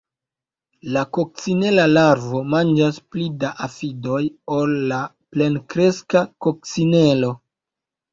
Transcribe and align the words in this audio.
La 0.93 1.01
kokcinela 1.17 1.83
larvo 1.89 2.39
manĝas 2.53 2.97
pli 3.15 3.25
da 3.43 3.51
afidoj 3.67 4.21
ol 4.55 4.73
la 4.93 5.03
plenkreska 5.37 6.23
kokcinelo. 6.47 7.31